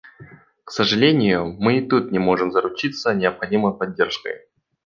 [0.63, 4.47] К сожалению, мы и тут не можем заручиться необходимой поддержкой.